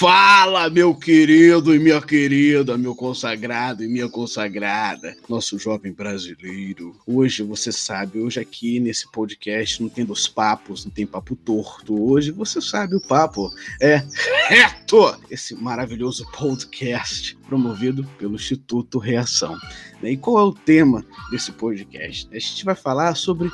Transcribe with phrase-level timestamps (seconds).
[0.00, 6.96] Fala, meu querido e minha querida, meu consagrado e minha consagrada, nosso jovem brasileiro.
[7.06, 12.02] Hoje, você sabe, hoje aqui nesse podcast não tem dos papos, não tem papo torto.
[12.02, 14.02] Hoje você sabe o papo é
[14.48, 15.14] reto.
[15.30, 19.54] Esse maravilhoso podcast promovido pelo Instituto Reação.
[20.02, 22.26] E qual é o tema desse podcast?
[22.32, 23.52] A gente vai falar sobre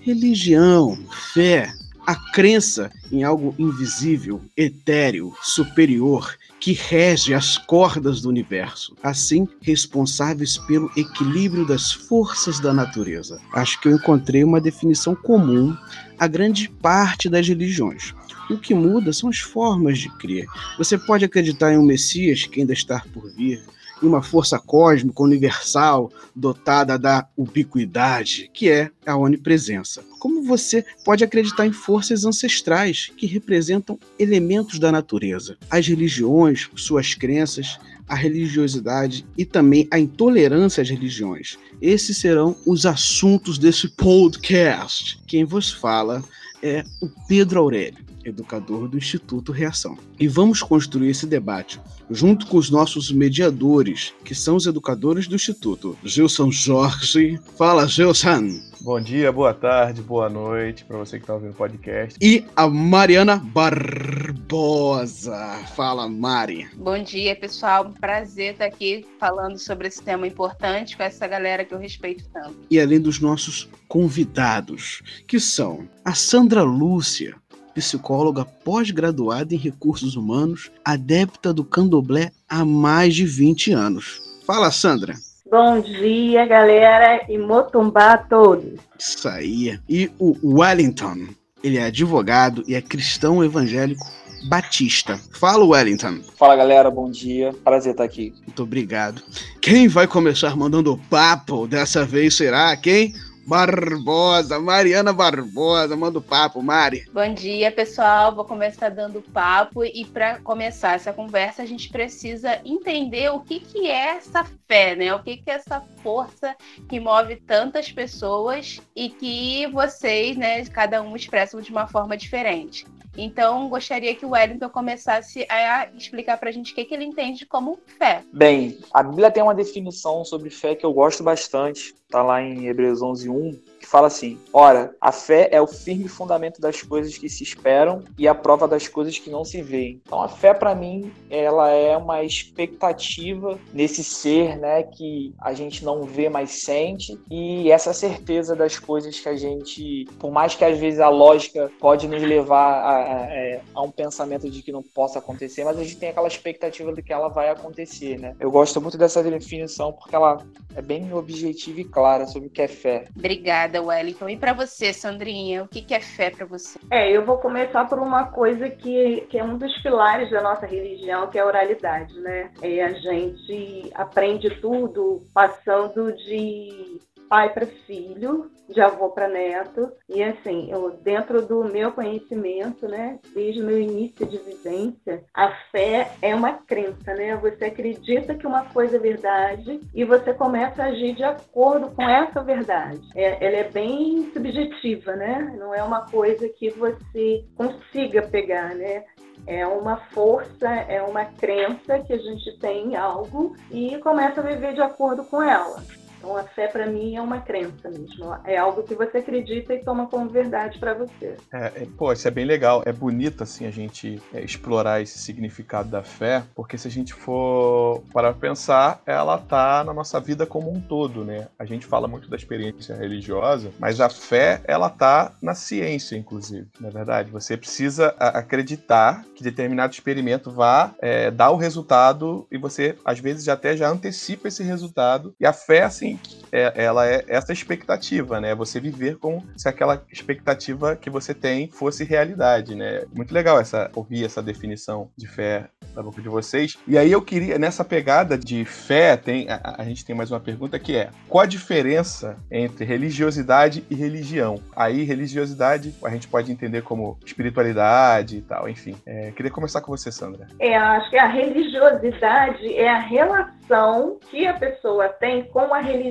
[0.00, 0.98] religião,
[1.32, 1.72] fé,
[2.06, 10.56] a crença em algo invisível, etéreo, superior, que rege as cordas do universo, assim responsáveis
[10.58, 13.40] pelo equilíbrio das forças da natureza.
[13.52, 15.76] Acho que eu encontrei uma definição comum
[16.18, 18.14] a grande parte das religiões.
[18.50, 20.46] O que muda são as formas de crer.
[20.78, 23.62] Você pode acreditar em um Messias que ainda está por vir,
[24.02, 30.04] em uma força cósmica universal dotada da ubiquidade, que é a onipresença.
[30.18, 35.56] Como você pode acreditar em forças ancestrais que representam elementos da natureza?
[35.70, 37.78] As religiões, suas crenças,
[38.08, 41.58] a religiosidade e também a intolerância às religiões.
[41.80, 45.18] Esses serão os assuntos desse podcast.
[45.26, 46.22] Quem vos fala
[46.62, 49.96] é o Pedro Aurélio educador do Instituto Reação.
[50.18, 51.80] E vamos construir esse debate
[52.10, 55.96] junto com os nossos mediadores, que são os educadores do Instituto.
[56.04, 57.40] Gilson Jorge.
[57.56, 58.74] Fala, Gilson!
[58.84, 62.18] Bom dia, boa tarde, boa noite para você que está ouvindo o podcast.
[62.20, 65.38] E a Mariana Barbosa.
[65.74, 66.68] Fala, Mari.
[66.76, 67.90] Bom dia, pessoal.
[67.98, 72.58] Prazer estar aqui falando sobre esse tema importante com essa galera que eu respeito tanto.
[72.70, 77.36] E além dos nossos convidados, que são a Sandra Lúcia,
[77.74, 84.22] psicóloga pós-graduada em recursos humanos, adepta do candomblé há mais de 20 anos.
[84.46, 85.14] Fala, Sandra.
[85.50, 88.80] Bom dia, galera, e motumbá a todos.
[88.98, 89.78] Isso aí.
[89.88, 91.28] E o Wellington,
[91.62, 94.04] ele é advogado e é cristão evangélico
[94.44, 95.18] Batista.
[95.32, 96.20] Fala, Wellington.
[96.36, 97.54] Fala, galera, bom dia.
[97.64, 98.34] Prazer estar aqui.
[98.46, 99.22] Muito obrigado.
[99.60, 103.14] Quem vai começar mandando papo dessa vez será quem?
[103.46, 107.04] Barbosa, Mariana Barbosa, manda o papo, Mari.
[107.12, 108.34] Bom dia, pessoal.
[108.34, 113.60] Vou começar dando papo e para começar essa conversa a gente precisa entender o que,
[113.60, 115.14] que é essa fé, né?
[115.14, 116.56] O que, que é essa força
[116.88, 122.86] que move tantas pessoas e que vocês, né, cada um expressam de uma forma diferente.
[123.16, 127.04] Então, gostaria que o Wellington começasse a explicar para a gente o que, que ele
[127.04, 128.22] entende como fé.
[128.32, 132.66] Bem, a Bíblia tem uma definição sobre fé que eu gosto bastante, está lá em
[132.66, 137.16] Hebreus 11, 1, que fala assim: Ora, a fé é o firme fundamento das coisas
[137.16, 140.00] que se esperam e a prova das coisas que não se veem.
[140.04, 145.84] Então, a fé, para mim, ela é uma expectativa nesse ser, né, que a gente
[145.84, 150.64] não vê, mas sente, e essa certeza das coisas que a gente, por mais que
[150.64, 154.72] às vezes a lógica pode nos levar a, a, é, a um pensamento de que
[154.72, 158.34] não possa acontecer, mas a gente tem aquela expectativa de que ela vai acontecer, né?
[158.40, 160.38] Eu gosto muito dessa definição porque ela
[160.74, 163.04] é bem objetiva e clara sobre o que é fé.
[163.16, 163.83] Obrigada.
[163.84, 164.28] Wellington.
[164.28, 166.78] E para você, Sandrinha, o que, que é fé para você?
[166.90, 170.66] É, eu vou começar por uma coisa que, que é um dos pilares da nossa
[170.66, 172.50] religião, que é a oralidade, né?
[172.62, 179.92] É, a gente aprende tudo passando de pai para filho, de avô para neto.
[180.08, 185.50] E assim, eu, dentro do meu conhecimento, né, desde o meu início de vivência, a
[185.70, 187.36] fé é uma crença, né?
[187.36, 192.02] Você acredita que uma coisa é verdade e você começa a agir de acordo com
[192.02, 193.00] essa verdade.
[193.14, 195.54] É, ela é bem subjetiva, né?
[195.58, 199.04] Não é uma coisa que você consiga pegar, né?
[199.46, 204.44] É uma força, é uma crença que a gente tem em algo e começa a
[204.44, 205.82] viver de acordo com ela.
[206.24, 208.34] Então, a fé, para mim, é uma crença mesmo.
[208.44, 211.36] É algo que você acredita e toma como verdade para você.
[211.52, 212.82] É, é, pô, isso é bem legal.
[212.86, 217.12] É bonito, assim, a gente é, explorar esse significado da fé, porque se a gente
[217.12, 221.48] for para pensar, ela tá na nossa vida como um todo, né?
[221.58, 226.66] A gente fala muito da experiência religiosa, mas a fé, ela tá na ciência, inclusive,
[226.80, 227.30] na é verdade.
[227.30, 233.46] Você precisa acreditar que determinado experimento vá é, dar o resultado e você, às vezes,
[233.46, 235.34] até já antecipa esse resultado.
[235.38, 236.13] E a fé, assim,
[236.54, 238.54] é, ela é essa expectativa, né?
[238.54, 243.02] Você viver como se aquela expectativa que você tem fosse realidade, né?
[243.12, 246.76] Muito legal essa ouvir essa definição de fé da boca de vocês.
[246.86, 250.40] E aí eu queria, nessa pegada de fé, tem, a, a gente tem mais uma
[250.40, 254.60] pergunta que é: qual a diferença entre religiosidade e religião?
[254.76, 258.94] Aí, religiosidade a gente pode entender como espiritualidade e tal, enfim.
[259.06, 260.46] É, queria começar com você, Sandra.
[260.60, 266.03] É, acho que a religiosidade é a relação que a pessoa tem com a religião.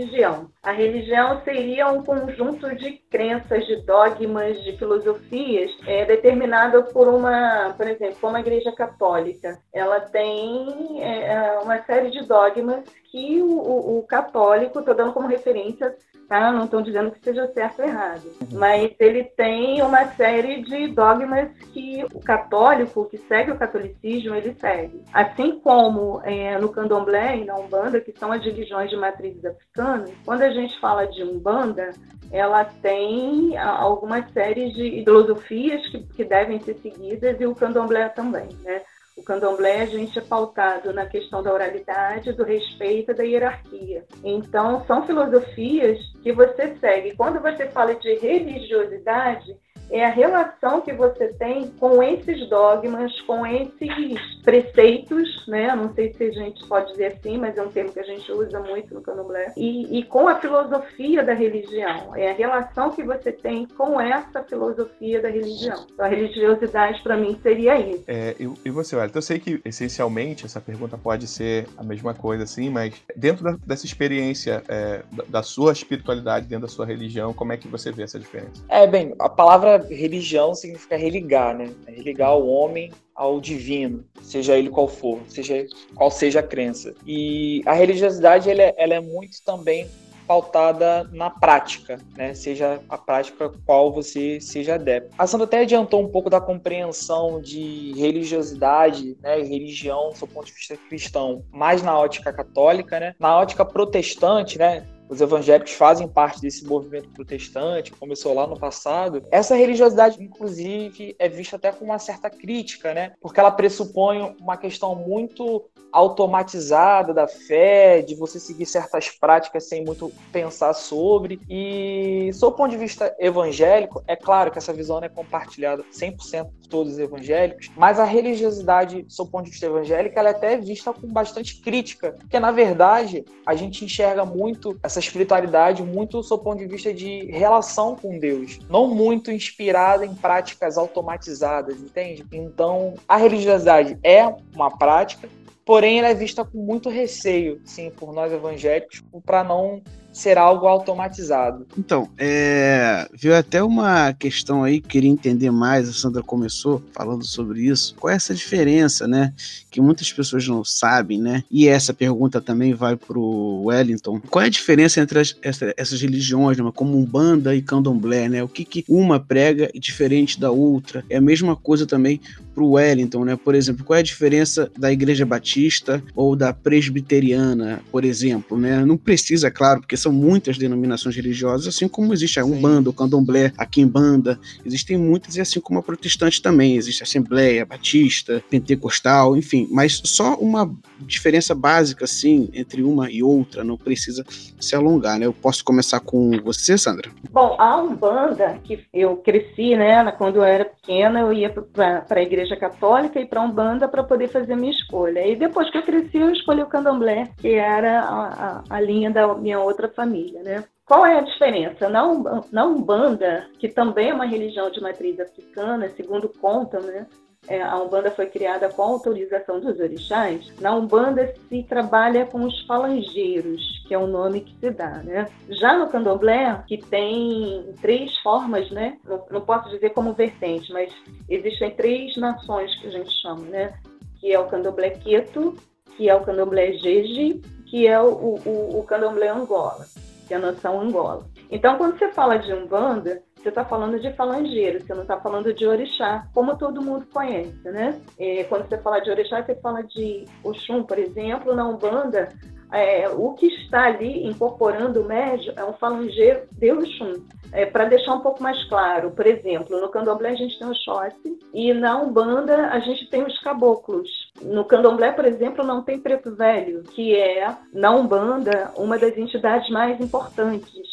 [0.62, 7.74] A religião seria um conjunto de crenças, de dogmas, de filosofias é, determinado por uma,
[7.78, 9.60] por exemplo, como a Igreja Católica.
[9.72, 15.28] Ela tem é, uma série de dogmas que o, o, o católico, estou dando como
[15.28, 15.95] referência
[16.33, 16.51] tá?
[16.51, 21.51] Não estou dizendo que seja certo ou errado, mas ele tem uma série de dogmas
[21.71, 27.45] que o católico que segue o catolicismo ele segue, assim como é, no Candomblé e
[27.45, 30.12] na Umbanda, que são as religiões de matrizes africanas.
[30.25, 31.91] Quando a gente fala de Umbanda,
[32.31, 38.50] ela tem algumas séries de filosofias que, que devem ser seguidas e o Candomblé também,
[38.63, 38.81] né?
[39.15, 44.04] O candomblé, a gente é pautado na questão da oralidade, do respeito e da hierarquia.
[44.24, 47.15] Então, são filosofias que você segue.
[47.15, 49.56] Quando você fala de religiosidade,
[49.89, 55.75] é a relação que você tem com esses dogmas, com esses preceitos, né?
[55.75, 58.31] Não sei se a gente pode dizer assim, mas é um termo que a gente
[58.31, 59.53] usa muito no candomblé.
[59.56, 62.15] E, e com a filosofia da religião.
[62.15, 65.85] É a relação que você tem com essa filosofia da religião.
[65.94, 68.03] Então, a religiosidade, para mim, seria isso.
[68.07, 72.13] É, e, e você, Wellington, eu sei que, essencialmente, essa pergunta pode ser a mesma
[72.13, 76.85] coisa, assim, mas dentro da, dessa experiência é, da, da sua espiritualidade, dentro da sua
[76.85, 78.63] religião, como é que você vê essa diferença?
[78.69, 81.74] É, bem, a palavra religião significa religar, né?
[81.88, 85.66] É religar o homem ao divino, seja ele qual for, seja
[85.96, 86.96] qual seja a crença.
[87.06, 89.88] E a religiosidade ela é, ela é muito também
[90.28, 92.34] pautada na prática, né?
[92.34, 95.14] Seja a prática qual você seja adepto.
[95.18, 100.54] A Sandra até adiantou um pouco da compreensão de religiosidade, né, religião, do ponto de
[100.54, 103.16] vista cristão, mais na ótica católica, né?
[103.19, 104.86] Na ótica protestante, né?
[105.10, 109.24] Os evangélicos fazem parte desse movimento protestante, que começou lá no passado.
[109.32, 113.14] Essa religiosidade, inclusive, é vista até com uma certa crítica, né?
[113.22, 119.86] Porque ela pressupõe uma questão muito automatizada da fé, de você seguir certas práticas sem
[119.86, 121.40] muito pensar sobre.
[121.48, 126.46] E, sob o ponto de vista evangélico, é claro que essa visão é compartilhada 100%
[126.46, 130.32] por todos os evangélicos, mas a religiosidade, sob o ponto de vista evangélico, ela é
[130.32, 136.22] até vista com bastante crítica, porque, na verdade, a gente enxerga muito essa espiritualidade muito
[136.24, 141.80] sob o ponto de vista de relação com Deus, não muito inspirada em práticas automatizadas,
[141.80, 142.25] entende?
[142.31, 145.30] Então, a religiosidade é uma prática,
[145.66, 149.81] porém ela é vista com muito receio, sim, por nós evangélicos, para não
[150.13, 151.65] ser algo automatizado.
[151.77, 157.62] Então, é, viu até uma questão aí, queria entender mais, a Sandra começou falando sobre
[157.63, 157.95] isso.
[158.00, 159.33] Qual é essa diferença, né?
[159.71, 161.44] Que muitas pessoas não sabem, né?
[161.50, 164.21] E essa pergunta também vai para o Wellington.
[164.30, 166.71] Qual é a diferença entre as, essa, essas religiões, né?
[166.75, 168.44] como Umbanda e Candomblé, né?
[168.44, 171.04] O que, que uma prega diferente da outra?
[171.09, 172.21] É a mesma coisa também
[172.54, 173.36] para o Wellington, né?
[173.36, 178.86] Por exemplo, qual é a diferença da Igreja Batista ou da Presbiteriana, por exemplo, né?
[178.86, 183.52] Não precisa, claro, porque são muitas denominações religiosas, assim como existe a Umbanda, o Candomblé,
[183.58, 189.36] a Quimbanda, existem muitas, e assim como a protestante também, existe a Assembleia, Batista, Pentecostal,
[189.38, 194.26] enfim, mas só uma diferença básica, assim, entre uma e outra, não precisa
[194.60, 195.26] se alongar, né?
[195.26, 197.10] Eu posso começar com você, Sandra?
[197.31, 202.22] Bom, a Umbanda, que eu cresci, né, quando eu era pequena, eu ia para a
[202.22, 205.26] igreja católica e para Umbanda para poder fazer minha escolha.
[205.26, 209.12] E depois que eu cresci, eu escolhi o candomblé, que era a, a, a linha
[209.12, 210.64] da minha outra família, né?
[210.85, 211.88] Qual é a diferença?
[211.90, 212.04] Na,
[212.52, 217.07] na Umbanda, que também é uma religião de matriz africana, segundo contam, né?
[217.47, 222.62] é, a Umbanda foi criada com autorização dos orixás, na Umbanda se trabalha com os
[222.66, 225.28] falangeiros, que é o nome que se dá, né?
[225.50, 228.97] Já no Candomblé, que tem três formas, né?
[229.04, 230.94] Não, não posso dizer como vertente, mas
[231.30, 233.73] existem três nações que a gente chama, né?
[234.19, 235.56] Que é o Candomblé Queto,
[235.97, 237.42] que é o Candomblé Jeje,
[237.73, 239.87] que é o, o, o Candomblé Angola,
[240.27, 241.25] que é a nação Angola.
[241.49, 245.51] Então, quando você fala de Umbanda, você está falando de falangeiro, você não está falando
[245.51, 247.99] de orixá, como todo mundo conhece, né?
[248.19, 252.30] É, quando você fala de orixá, você fala de Oxum, por exemplo, na Umbanda,
[252.73, 257.23] é, o que está ali incorporando o médio é um falangeiro de Oxum.
[257.51, 260.73] É, Para deixar um pouco mais claro, por exemplo, no candomblé a gente tem o
[260.73, 264.09] Xóssi e na Umbanda a gente tem os caboclos.
[264.42, 269.69] No candomblé, por exemplo, não tem preto velho, que é, na Umbanda, uma das entidades
[269.69, 270.92] mais importantes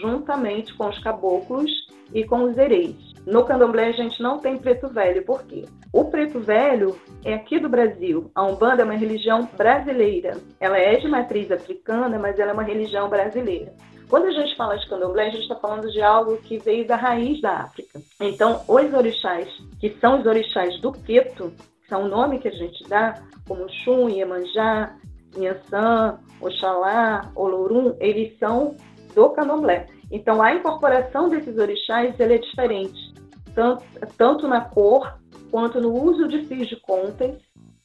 [0.00, 1.70] juntamente com os caboclos
[2.14, 3.09] e com os ereis.
[3.26, 5.64] No candomblé a gente não tem preto velho, por quê?
[5.92, 8.30] O preto velho é aqui do Brasil.
[8.34, 10.38] A Umbanda é uma religião brasileira.
[10.58, 13.74] Ela é de matriz africana, mas ela é uma religião brasileira.
[14.08, 16.96] Quando a gente fala de candomblé, a gente está falando de algo que veio da
[16.96, 18.00] raiz da África.
[18.20, 19.48] Então, os orixás,
[19.78, 21.52] que são os orixás do Queto,
[21.88, 23.14] são o nome que a gente dá,
[23.46, 24.96] como Xum, Iemanjá,
[25.36, 28.74] Inhaçã, Oxalá, Olorum, eles são
[29.14, 29.86] do candomblé.
[30.10, 33.09] Então, a incorporação desses orixás é diferente,
[33.54, 33.84] tanto,
[34.16, 35.18] tanto na cor,
[35.50, 37.36] quanto no uso de fios de contas,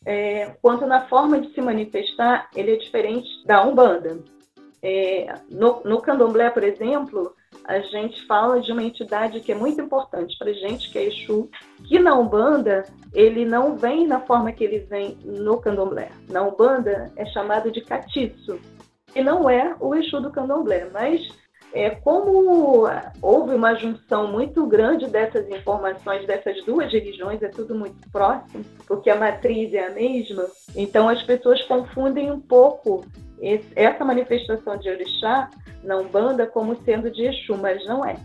[0.06, 4.20] é, quanto na forma de se manifestar, ele é diferente da Umbanda.
[4.82, 9.82] É, no, no candomblé, por exemplo, a gente fala de uma entidade que é muito
[9.82, 11.50] importante para a gente, que é Exu,
[11.88, 16.12] que na Umbanda ele não vem na forma que ele vem no candomblé.
[16.30, 18.60] Na Umbanda é chamado de catiço,
[19.12, 21.28] que não é o Exu do candomblé, mas
[21.74, 22.88] é, como
[23.22, 29.10] houve uma junção muito grande dessas informações dessas duas religiões, é tudo muito próximo, porque
[29.10, 30.46] a matriz é a mesma,
[30.76, 33.04] então as pessoas confundem um pouco
[33.40, 35.50] esse, essa manifestação de orixá
[35.84, 38.16] na Umbanda como sendo de Exu, mas não é.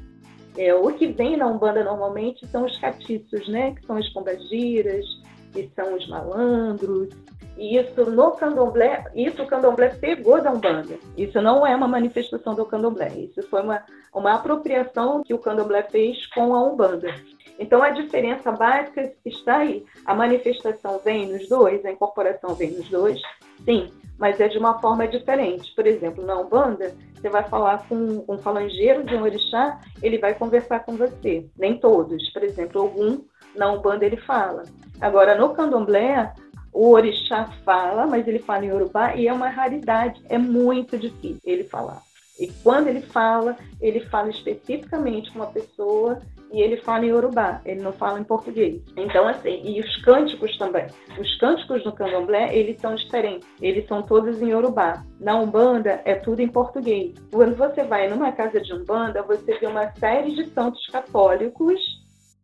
[0.56, 0.74] é.
[0.74, 3.74] O que vem na Umbanda normalmente são os catiços, né?
[3.74, 5.04] que são as pombagiras,
[5.52, 7.08] que são os malandros,
[7.56, 10.98] e isso no candomblé, isso o candomblé pegou da Umbanda.
[11.16, 13.08] Isso não é uma manifestação do candomblé.
[13.08, 13.82] Isso foi uma,
[14.14, 17.14] uma apropriação que o candomblé fez com a Umbanda.
[17.58, 19.84] Então a diferença básica está aí.
[20.06, 23.20] A manifestação vem nos dois, a incorporação vem nos dois,
[23.66, 25.70] sim, mas é de uma forma diferente.
[25.74, 30.34] Por exemplo, na Umbanda, você vai falar com um falangeiro de um orixá, ele vai
[30.34, 31.46] conversar com você.
[31.58, 32.30] Nem todos.
[32.32, 33.20] Por exemplo, algum
[33.54, 34.62] na Umbanda ele fala.
[34.98, 36.32] Agora, no candomblé,
[36.72, 41.40] o orixá fala, mas ele fala em Urubá e é uma raridade, é muito difícil
[41.44, 42.02] ele falar.
[42.38, 46.18] E quando ele fala, ele fala especificamente com uma pessoa
[46.50, 48.82] e ele fala em Urubá, ele não fala em português.
[48.96, 50.86] Então, assim, e os cânticos também.
[51.18, 53.46] Os cânticos no candomblé, eles são diferentes.
[53.60, 55.04] Eles são todos em Urubá.
[55.20, 57.14] Na Umbanda, é tudo em português.
[57.30, 61.99] Quando você vai numa casa de Umbanda, você vê uma série de santos católicos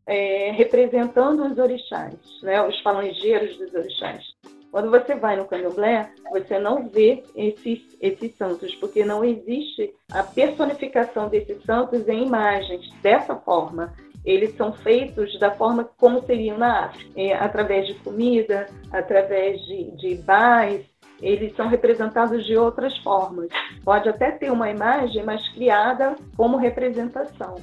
[0.07, 4.25] é, representando os orixás, né, os falangeiros dos orixás.
[4.71, 10.23] Quando você vai no candomblé, você não vê esses, esses santos, porque não existe a
[10.23, 13.95] personificação desses santos em imagens dessa forma.
[14.25, 19.93] Eles são feitos da forma como seriam na África, é, através de comida, através de,
[19.93, 20.85] de bais,
[21.21, 23.49] eles são representados de outras formas.
[23.85, 27.57] Pode até ter uma imagem, mas criada como representação.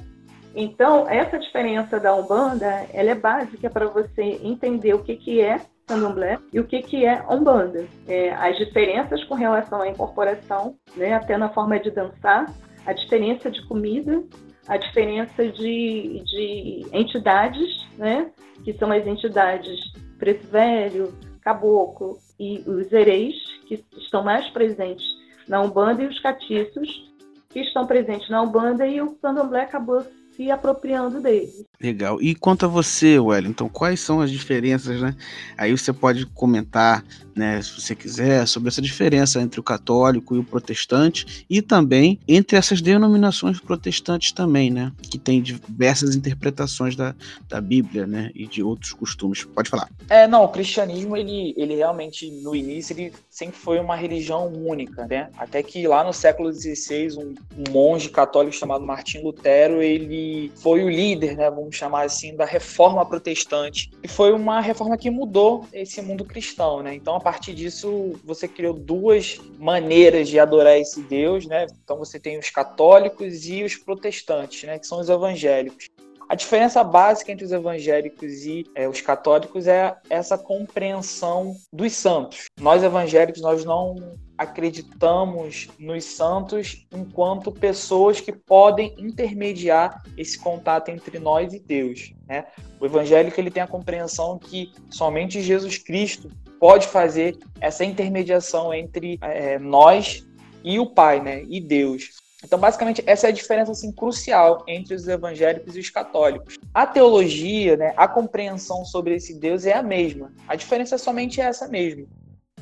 [0.54, 5.60] Então, essa diferença da Umbanda, ela é básica para você entender o que, que é
[5.86, 7.86] candomblé e o que, que é umbanda.
[8.06, 12.46] É, as diferenças com relação à incorporação, né, até na forma de dançar,
[12.86, 14.22] a diferença de comida,
[14.68, 18.30] a diferença de, de entidades, né,
[18.64, 19.78] que são as entidades
[20.18, 23.34] preto velho, caboclo e os ereis,
[23.66, 25.04] que estão mais presentes
[25.46, 27.12] na Umbanda, e os catiços,
[27.50, 30.02] que estão presentes na Umbanda, e o candomblé acabou
[30.36, 31.64] se apropriando deles.
[31.80, 32.20] Legal.
[32.20, 35.14] E quanto a você, Wellington, quais são as diferenças, né?
[35.56, 40.38] Aí você pode comentar, né, se você quiser, sobre essa diferença entre o católico e
[40.38, 44.92] o protestante e também entre essas denominações protestantes também, né?
[45.02, 47.14] Que tem diversas interpretações da,
[47.48, 48.30] da Bíblia, né?
[48.34, 49.44] E de outros costumes.
[49.44, 49.88] Pode falar.
[50.08, 55.06] É, não, o cristianismo, ele, ele realmente, no início, ele sempre foi uma religião única,
[55.06, 55.30] né?
[55.36, 60.84] Até que lá no século XVI, um, um monge católico chamado Martim Lutero, ele foi
[60.84, 61.50] o líder, né?
[61.50, 63.90] Vamos chamar assim, da reforma protestante.
[64.02, 66.94] E foi uma reforma que mudou esse mundo cristão, né?
[66.94, 71.66] Então, partir disso, você criou duas maneiras de adorar esse Deus, né?
[71.82, 74.78] Então, você tem os católicos e os protestantes, né?
[74.78, 75.86] Que são os evangélicos.
[76.28, 82.46] A diferença básica entre os evangélicos e é, os católicos é essa compreensão dos santos.
[82.58, 91.18] Nós evangélicos nós não acreditamos nos santos enquanto pessoas que podem intermediar esse contato entre
[91.18, 92.12] nós e Deus.
[92.26, 92.46] Né?
[92.80, 96.30] O evangélico ele tem a compreensão que somente Jesus Cristo
[96.64, 100.26] pode fazer essa intermediação entre é, nós
[100.64, 101.42] e o Pai, né?
[101.46, 102.12] E Deus.
[102.42, 106.56] Então, basicamente, essa é a diferença assim, crucial entre os evangélicos e os católicos.
[106.72, 110.32] A teologia, né, a compreensão sobre esse Deus é a mesma.
[110.48, 112.08] A diferença é somente essa mesmo.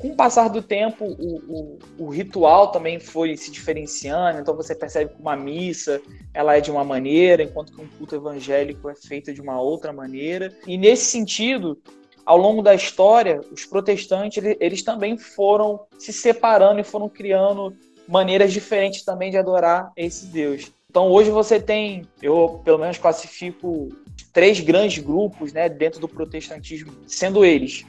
[0.01, 4.75] Com o passar do tempo, o, o, o, ritual também foi se diferenciando, então você
[4.75, 6.01] percebe que uma missa
[6.33, 9.93] ela é de uma maneira, enquanto que um culto evangélico é feito de uma outra
[9.93, 10.53] maneira.
[10.67, 11.81] E nesse sentido,
[12.25, 17.75] ao longo da história, os protestantes eles também foram se separando e foram criando
[18.07, 20.71] maneiras diferentes também de adorar esse Deus.
[20.89, 23.89] Então hoje você tem, eu pelo menos classifico
[24.31, 27.83] três grandes grupos né, dentro do protestantismo, sendo eles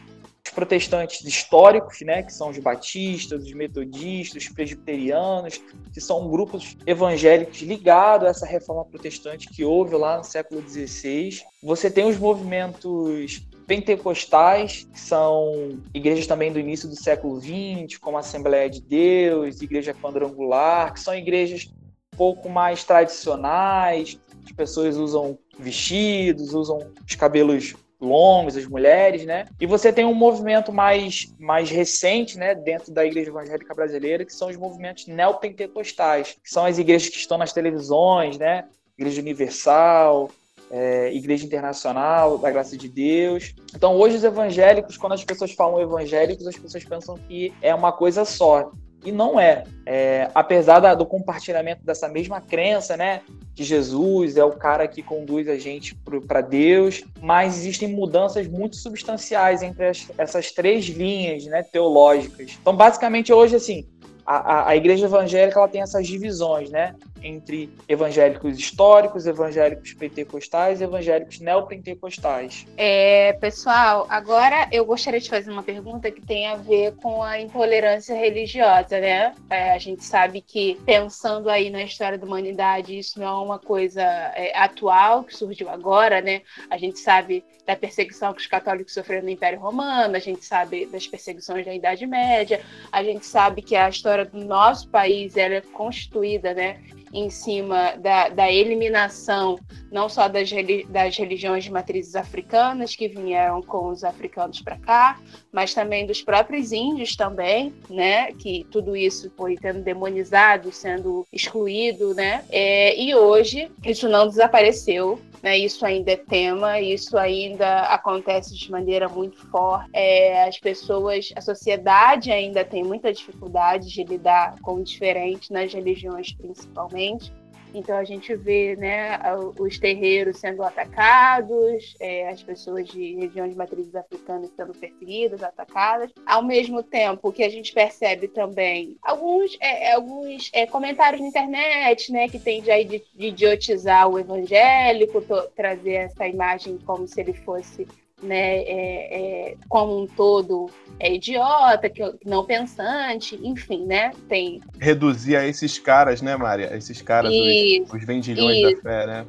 [0.46, 5.60] os protestantes históricos, né, que são os batistas, os metodistas, os presbiterianos,
[5.92, 11.42] que são grupos evangélicos ligados a essa reforma protestante que houve lá no século XVI.
[11.62, 18.16] Você tem os movimentos pentecostais, que são igrejas também do início do século XX, como
[18.16, 21.70] a Assembleia de Deus, Igreja Quadrangular, que são igrejas
[22.12, 29.46] um pouco mais tradicionais, as pessoas usam vestidos, usam os cabelos longos, as mulheres, né?
[29.58, 34.32] E você tem um movimento mais, mais recente, né, dentro da Igreja Evangélica Brasileira, que
[34.32, 38.66] são os movimentos neopentecostais, que são as igrejas que estão nas televisões, né?
[38.96, 40.30] Igreja Universal,
[40.74, 43.54] é, Igreja Internacional da Graça de Deus.
[43.72, 47.92] Então, hoje os evangélicos, quando as pessoas falam evangélicos, as pessoas pensam que é uma
[47.92, 48.72] coisa só.
[49.04, 49.64] E não é.
[49.86, 53.20] é apesar da, do compartilhamento dessa mesma crença, né?
[53.54, 55.94] Que Jesus é o cara que conduz a gente
[56.26, 62.58] para Deus, mas existem mudanças muito substanciais entre as, essas três linhas né, teológicas.
[62.60, 63.86] Então, basicamente, hoje, assim,
[64.26, 66.94] a, a, igreja evangélica ela tem essas divisões, né?
[67.26, 72.66] Entre evangélicos históricos, evangélicos pentecostais e evangélicos neopentecostais.
[72.76, 77.40] É, pessoal, agora eu gostaria de fazer uma pergunta que tem a ver com a
[77.40, 79.34] intolerância religiosa, né?
[79.48, 83.58] É, a gente sabe que, pensando aí na história da humanidade, isso não é uma
[83.58, 86.42] coisa é, atual, que surgiu agora, né?
[86.68, 90.86] A gente sabe da perseguição que os católicos sofreram no Império Romano, a gente sabe
[90.86, 92.60] das perseguições da Idade Média,
[92.92, 96.80] a gente sabe que a história do nosso país ela é constituída né,
[97.14, 99.58] em cima da, da eliminação
[99.90, 100.50] não só das,
[100.88, 105.20] das religiões de matrizes africanas que vieram com os africanos para cá,
[105.52, 108.32] mas também dos próprios índios também, né?
[108.32, 112.44] Que tudo isso foi tendo demonizado, sendo excluído, né?
[112.50, 115.20] É, e hoje isso não desapareceu.
[115.44, 119.90] Né, isso ainda é tema, isso ainda acontece de maneira muito forte.
[119.92, 125.70] É, as pessoas, a sociedade ainda tem muita dificuldade de lidar com o diferente nas
[125.70, 127.30] religiões, principalmente.
[127.74, 129.18] Então a gente vê né,
[129.58, 136.12] os terreiros sendo atacados, é, as pessoas de regiões de matrizes africanas sendo perseguidas, atacadas.
[136.24, 142.12] Ao mesmo tempo que a gente percebe também alguns, é, alguns é, comentários na internet
[142.12, 145.20] né, que tende a idiotizar o evangélico,
[145.56, 147.86] trazer essa imagem como se ele fosse
[148.22, 154.12] né, é, é, como um todo é idiota, que não pensante, enfim, né?
[154.28, 154.60] Tem.
[154.78, 156.74] Reduzir a esses caras, né, Maria?
[156.76, 158.76] Esses caras, os, os vendilhões isso.
[158.76, 159.26] da fé, né?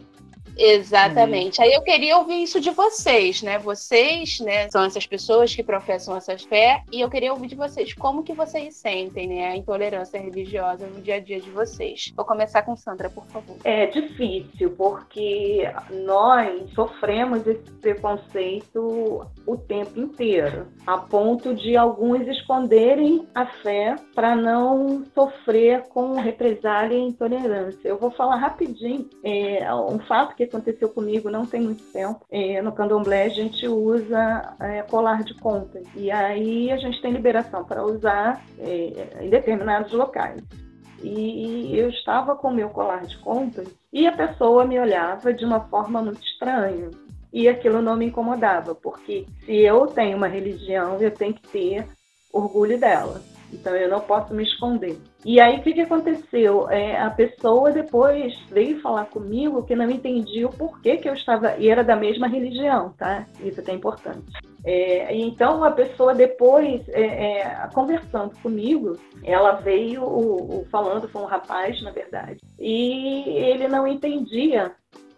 [0.57, 1.59] Exatamente.
[1.59, 1.65] Uhum.
[1.65, 3.57] Aí eu queria ouvir isso de vocês, né?
[3.57, 7.93] Vocês, né, são essas pessoas que professam essa fé e eu queria ouvir de vocês
[7.93, 12.11] como que vocês sentem, né, a intolerância religiosa no dia a dia de vocês.
[12.15, 13.57] Vou começar com Sandra, por favor.
[13.63, 15.63] É difícil porque
[16.05, 24.35] nós sofremos esse preconceito o tempo inteiro, a ponto de alguns esconderem a fé para
[24.35, 27.87] não sofrer com represália e intolerância.
[27.87, 32.25] Eu vou falar rapidinho é, um fato que aconteceu comigo não tem muito tempo.
[32.31, 37.11] É, no candomblé a gente usa é, colar de contas e aí a gente tem
[37.11, 40.41] liberação para usar é, em determinados locais.
[41.03, 45.59] E eu estava com meu colar de contas e a pessoa me olhava de uma
[45.61, 46.89] forma muito estranha.
[47.31, 51.85] E aquilo não me incomodava, porque se eu tenho uma religião, eu tenho que ter
[52.31, 53.21] orgulho dela.
[53.55, 54.97] Então eu não posso me esconder.
[55.23, 56.69] E aí o que, que aconteceu?
[56.69, 61.55] É, a pessoa depois veio falar comigo que não entendia o porquê que eu estava.
[61.57, 63.25] E era da mesma religião, tá?
[63.43, 64.31] Isso é importante.
[64.63, 71.21] É, então a pessoa depois, é, é, conversando comigo, ela veio o, o, falando, foi
[71.21, 74.71] um rapaz, na verdade, e ele não entendia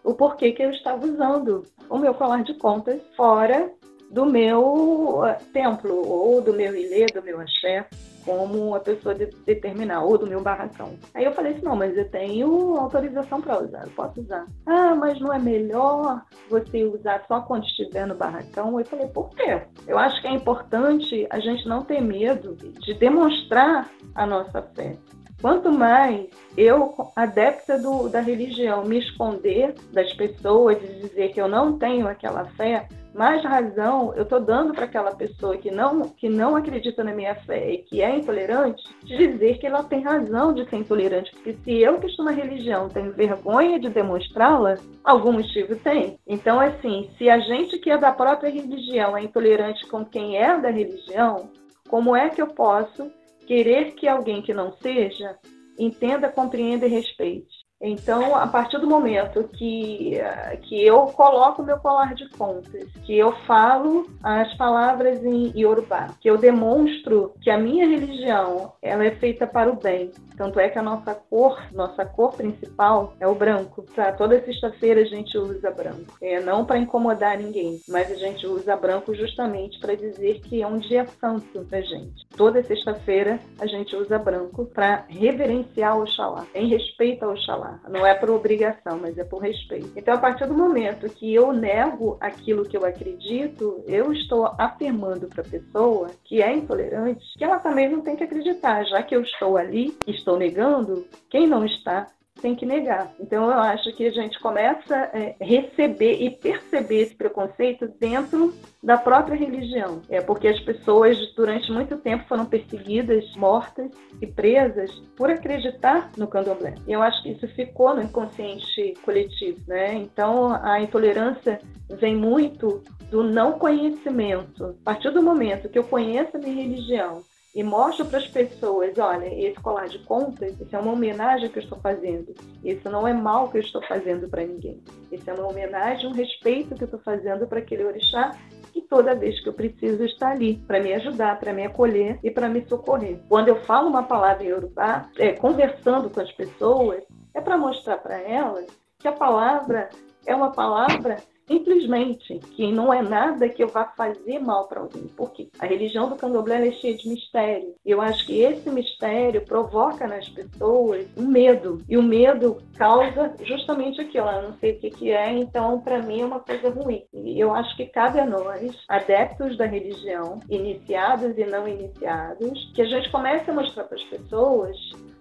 [0.04, 3.70] o porquê que eu estava usando o meu colar de contas fora
[4.10, 7.86] do meu uh, templo, ou do meu ilê, do meu axé
[8.28, 10.98] como a pessoa de, determinar, ou do meu barracão.
[11.14, 14.46] Aí eu falei assim, não, mas eu tenho autorização para usar, eu posso usar.
[14.66, 18.78] Ah, mas não é melhor você usar só quando estiver no barracão?
[18.78, 19.62] Eu falei, por quê?
[19.86, 24.98] Eu acho que é importante a gente não ter medo de demonstrar a nossa fé.
[25.40, 31.48] Quanto mais eu, adepta do, da religião, me esconder das pessoas e dizer que eu
[31.48, 36.28] não tenho aquela fé, mais razão eu estou dando para aquela pessoa que não, que
[36.28, 40.68] não acredita na minha fé e que é intolerante, dizer que ela tem razão de
[40.68, 41.30] ser intolerante.
[41.32, 46.18] Porque se eu que estou na religião tenho vergonha de demonstrá-la, algum motivo tem.
[46.26, 50.58] Então, assim, se a gente que é da própria religião é intolerante com quem é
[50.58, 51.50] da religião,
[51.88, 53.10] como é que eu posso
[53.46, 55.36] querer que alguém que não seja
[55.78, 57.57] entenda, compreenda e respeite?
[57.80, 60.18] Então, a partir do momento que,
[60.62, 66.08] que eu coloco o meu colar de contas, que eu falo as palavras em Yorubá,
[66.20, 70.68] que eu demonstro que a minha religião ela é feita para o bem, tanto é
[70.68, 73.84] que a nossa cor, nossa cor principal é o branco.
[73.94, 74.12] Tá?
[74.12, 76.16] Toda sexta-feira a gente usa branco.
[76.20, 80.66] É, não para incomodar ninguém, mas a gente usa branco justamente para dizer que é
[80.66, 82.26] um dia santo pra gente.
[82.36, 87.67] Toda sexta-feira a gente usa branco para reverenciar o Oxalá, em respeito ao Oxalá.
[87.88, 89.92] Não é por obrigação, mas é por respeito.
[89.96, 95.28] Então, a partir do momento que eu nego aquilo que eu acredito, eu estou afirmando
[95.28, 99.14] para a pessoa que é intolerante que ela também não tem que acreditar, já que
[99.14, 102.06] eu estou ali, estou negando, quem não está
[102.40, 103.12] tem que negar.
[103.20, 108.54] Então, eu acho que a gente começa a é, receber e perceber esse preconceito dentro
[108.82, 110.00] da própria religião.
[110.08, 116.26] É porque as pessoas, durante muito tempo, foram perseguidas, mortas e presas por acreditar no
[116.26, 116.74] candomblé.
[116.86, 119.94] E eu acho que isso ficou no inconsciente coletivo, né?
[119.94, 124.76] Então, a intolerância vem muito do não conhecimento.
[124.82, 127.22] A partir do momento que eu conheço a minha religião,
[127.54, 131.58] e mostro para as pessoas, olha, esse colar de contas, isso é uma homenagem que
[131.58, 132.34] eu estou fazendo.
[132.62, 134.82] Isso não é mal que eu estou fazendo para ninguém.
[135.10, 138.36] Isso é uma homenagem, um respeito que eu estou fazendo para aquele orixá
[138.74, 142.30] e toda vez que eu preciso estar ali para me ajudar, para me acolher e
[142.30, 143.18] para me socorrer.
[143.28, 147.02] Quando eu falo uma palavra em Yorubá, é, conversando com as pessoas,
[147.34, 148.66] é para mostrar para elas
[148.98, 149.88] que a palavra
[150.26, 151.16] é uma palavra
[151.48, 155.08] simplesmente que não é nada que eu vá fazer mal para alguém.
[155.16, 157.74] Porque a religião do candomblé é cheia de mistério.
[157.84, 161.82] Eu acho que esse mistério provoca nas pessoas um medo.
[161.88, 164.28] E o medo causa justamente aquilo.
[164.28, 167.04] Eu não sei o que, que é, então para mim é uma coisa ruim.
[167.12, 172.82] E eu acho que cabe a nós, adeptos da religião, iniciados e não iniciados, que
[172.82, 174.76] a gente comece a mostrar para as pessoas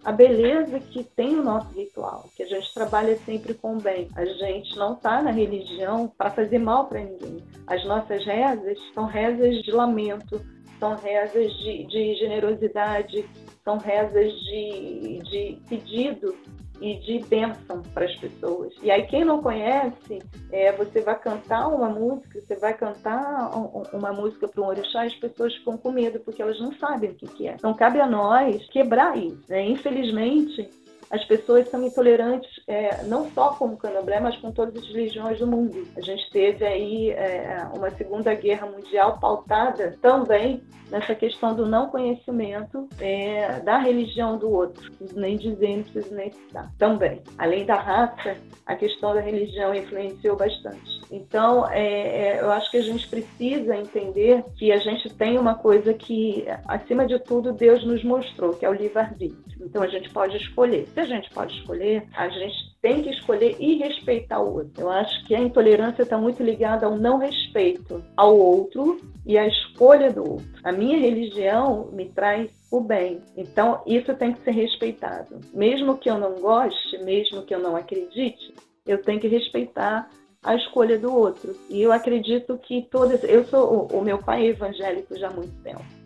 [0.07, 4.07] a beleza que tem o nosso ritual, que a gente trabalha sempre com o bem.
[4.15, 7.43] A gente não está na religião para fazer mal para ninguém.
[7.67, 10.41] As nossas rezas são rezas de lamento,
[10.79, 13.29] são rezas de, de generosidade,
[13.65, 16.33] são rezas de, de pedido
[16.81, 18.73] e de bênção para as pessoas.
[18.81, 20.19] E aí, quem não conhece,
[20.51, 23.51] é, você vai cantar uma música, você vai cantar
[23.93, 27.15] uma música para um orixá, as pessoas ficam com medo, porque elas não sabem o
[27.15, 27.53] que, que é.
[27.53, 29.43] Então, cabe a nós quebrar isso.
[29.49, 29.69] Né?
[29.69, 30.69] Infelizmente,
[31.09, 35.39] as pessoas são intolerantes é, não só com o candomblé, mas com todas as religiões
[35.39, 35.87] do mundo.
[35.95, 41.89] A gente teve aí é, uma Segunda Guerra Mundial pautada também nessa questão do não
[41.89, 44.91] conhecimento é, da religião do outro.
[45.13, 46.71] Nem dizer, não preciso nem citar.
[46.77, 47.21] Também.
[47.37, 51.01] Além da raça, a questão da religião influenciou bastante.
[51.11, 55.55] Então, é, é, eu acho que a gente precisa entender que a gente tem uma
[55.55, 59.37] coisa que, acima de tudo, Deus nos mostrou, que é o livre-arbítrio.
[59.61, 60.87] Então, a gente pode escolher.
[60.97, 64.81] Se a gente pode escolher, a gente tem que escolher e respeitar o outro.
[64.81, 69.45] Eu acho que a intolerância está muito ligada ao não respeito ao outro e à
[69.45, 70.47] escolha do outro.
[70.63, 73.21] A minha religião me traz o bem.
[73.37, 75.39] Então, isso tem que ser respeitado.
[75.53, 80.09] Mesmo que eu não goste, mesmo que eu não acredite, eu tenho que respeitar
[80.43, 81.55] a escolha do outro.
[81.69, 83.23] E eu acredito que todas.
[83.23, 83.85] Eu sou.
[83.93, 85.96] O meu pai é evangélico já há muito tempo.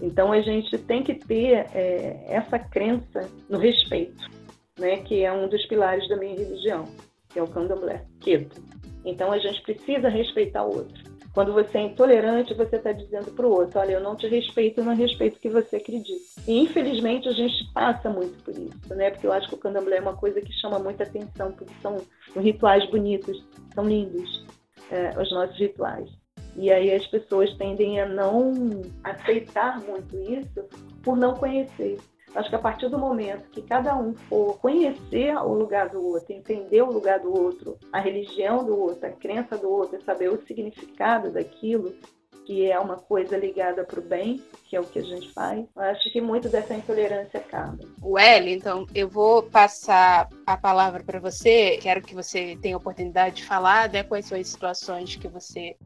[0.00, 4.28] Então a gente tem que ter é, essa crença no respeito,
[4.78, 4.98] né?
[4.98, 6.84] Que é um dos pilares da minha religião,
[7.28, 8.62] que é o candomblé, queto.
[9.04, 11.18] Então a gente precisa respeitar o outro.
[11.34, 14.80] Quando você é intolerante, você está dizendo para o outro: olha, eu não te respeito,
[14.80, 16.40] eu não respeito o que você acredita.
[16.46, 19.10] E infelizmente a gente passa muito por isso, né?
[19.10, 21.96] Porque eu acho que o candomblé é uma coisa que chama muita atenção, porque são
[22.36, 23.40] rituais bonitos,
[23.74, 24.44] são lindos
[24.90, 26.08] é, os nossos rituais.
[26.58, 30.64] E aí as pessoas tendem a não aceitar muito isso
[31.04, 31.98] por não conhecer.
[32.34, 36.32] Acho que a partir do momento que cada um for conhecer o lugar do outro,
[36.32, 40.46] entender o lugar do outro, a religião do outro, a crença do outro, saber o
[40.46, 41.94] significado daquilo,
[42.44, 45.64] que é uma coisa ligada para o bem, que é o que a gente faz,
[45.76, 47.78] eu acho que muito dessa intolerância acaba.
[48.02, 51.78] Wellington, eu vou passar a palavra para você.
[51.80, 55.76] Quero que você tenha a oportunidade de falar né, quais são as situações que você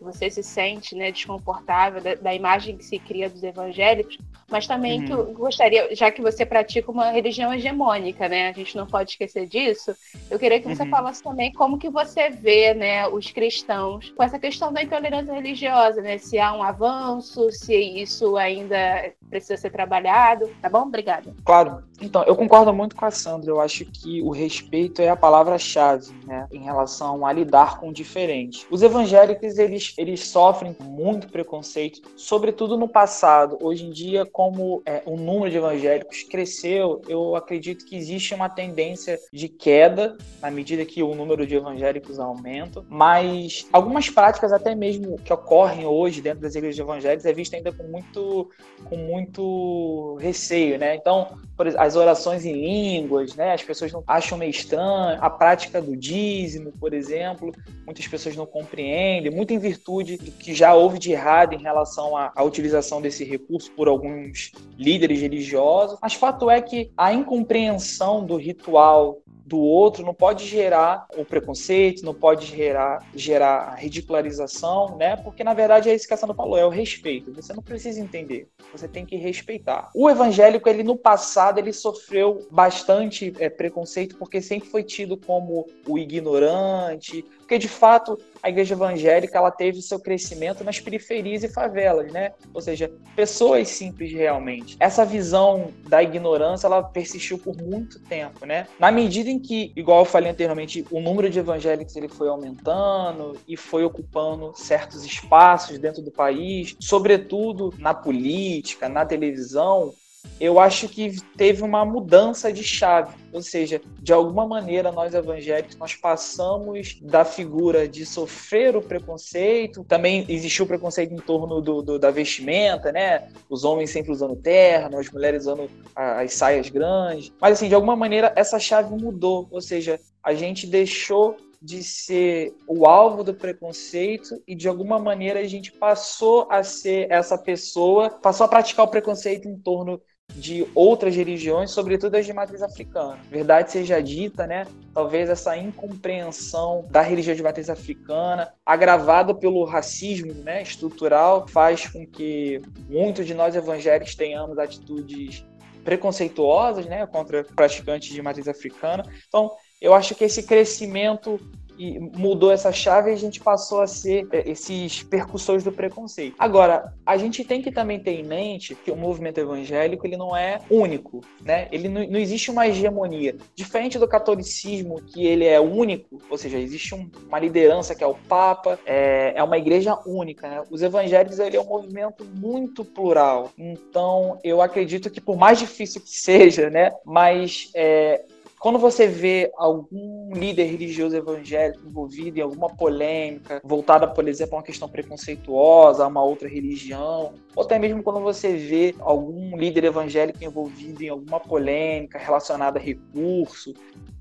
[0.00, 4.16] que você se sente né, desconfortável da, da, imagem que se cria dos evangélicos,
[4.48, 5.06] mas também uhum.
[5.06, 9.10] que eu gostaria, já que você pratica uma religião hegemônica, né, a gente não pode
[9.10, 9.94] esquecer disso,
[10.30, 10.90] eu queria que você uhum.
[10.90, 16.00] falasse também como que você vê né, os cristãos com essa questão da intolerância religiosa,
[16.00, 20.82] né, se há um avanço, se isso ainda precisa ser trabalhado, tá bom?
[20.82, 21.32] Obrigada.
[21.44, 21.84] Claro.
[22.00, 26.10] Então, eu concordo muito com a Sandra, eu acho que o respeito é a palavra-chave,
[26.24, 28.66] né, em relação a lidar com o diferente.
[28.70, 33.58] Os evangélicos, eles eles, sofrem muito preconceito, sobretudo no passado.
[33.60, 38.48] Hoje em dia, como é, o número de evangélicos cresceu, eu acredito que existe uma
[38.48, 44.74] tendência de queda na medida que o número de evangélicos aumenta, mas algumas práticas até
[44.74, 48.50] mesmo que ocorrem hoje dentro das igrejas evangélicas é vista ainda com muito,
[48.84, 50.94] com muito receio, né?
[50.94, 53.52] Então, por exemplo, as orações em línguas, né?
[53.52, 57.52] As pessoas não acham meio estranho, a prática do dízimo, por exemplo,
[57.84, 62.16] muitas pessoas não compreendem, muito em virtude do que já houve de errado em relação
[62.16, 65.98] à, à utilização desse recurso por alguns líderes religiosos.
[66.00, 69.18] Mas fato é que a incompreensão do ritual
[69.50, 75.16] do outro não pode gerar o preconceito, não pode gerar, gerar a ridicularização, né?
[75.16, 77.32] Porque na verdade é isso que a Sandra falou, é o respeito.
[77.34, 79.90] Você não precisa entender, você tem que respeitar.
[79.92, 85.66] O evangélico, ele no passado, ele sofreu bastante é, preconceito porque sempre foi tido como
[85.84, 91.48] o ignorante, porque de fato a igreja evangélica ela teve seu crescimento nas periferias e
[91.48, 92.30] favelas, né?
[92.54, 94.76] Ou seja, pessoas simples realmente.
[94.78, 98.68] Essa visão da ignorância ela persistiu por muito tempo, né?
[98.78, 103.36] Na medida em que, igual eu falei anteriormente, o número de evangélicos ele foi aumentando
[103.48, 109.92] e foi ocupando certos espaços dentro do país, sobretudo na política, na televisão,
[110.40, 115.76] eu acho que teve uma mudança de chave, ou seja, de alguma maneira nós evangélicos
[115.76, 121.82] nós passamos da figura de sofrer o preconceito, também existiu o preconceito em torno do,
[121.82, 123.28] do da vestimenta, né?
[123.48, 127.94] Os homens sempre usando terno, as mulheres usando as saias grandes, mas assim de alguma
[127.94, 134.42] maneira essa chave mudou, ou seja, a gente deixou de ser o alvo do preconceito
[134.46, 138.90] e de alguma maneira a gente passou a ser essa pessoa, passou a praticar o
[138.90, 140.00] preconceito em torno
[140.34, 143.18] de outras religiões, sobretudo as de matriz africana.
[143.28, 144.66] Verdade seja dita, né?
[144.94, 152.06] Talvez essa incompreensão da religião de matriz africana, agravada pelo racismo né, estrutural, faz com
[152.06, 155.44] que muitos de nós evangélicos tenhamos atitudes
[155.84, 159.02] preconceituosas né, contra praticantes de matriz africana.
[159.26, 161.40] Então, eu acho que esse crescimento
[161.80, 166.36] e mudou essa chave e a gente passou a ser é, esses percussores do preconceito.
[166.38, 170.36] Agora, a gente tem que também ter em mente que o movimento evangélico ele não
[170.36, 171.68] é único, né?
[171.72, 173.34] Ele não, não existe uma hegemonia.
[173.54, 178.06] Diferente do catolicismo, que ele é único, ou seja, existe um, uma liderança que é
[178.06, 180.62] o Papa, é, é uma igreja única, né?
[180.70, 183.52] Os evangélicos ele é um movimento muito plural.
[183.56, 186.92] Então, eu acredito que por mais difícil que seja, né?
[187.06, 188.22] Mas é,
[188.60, 194.58] quando você vê algum líder religioso evangélico envolvido em alguma polêmica, voltada, por exemplo, a
[194.58, 199.84] uma questão preconceituosa, a uma outra religião, ou até mesmo quando você vê algum líder
[199.84, 203.72] evangélico envolvido em alguma polêmica relacionada a recurso,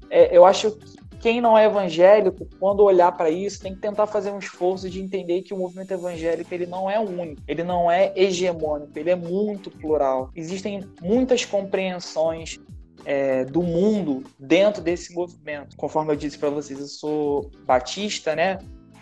[0.10, 4.08] é, eu acho que quem não é evangélico, quando olhar para isso, tem que tentar
[4.08, 7.92] fazer um esforço de entender que o movimento evangélico ele não é único, ele não
[7.92, 10.32] é hegemônico, ele é muito plural.
[10.34, 12.58] Existem muitas compreensões
[13.06, 15.76] é, do mundo dentro desse movimento.
[15.76, 18.60] Conforme eu disse para vocês, eu sou batista, né?